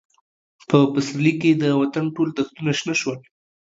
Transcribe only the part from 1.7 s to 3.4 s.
وطن ټول دښتونه شنه شول.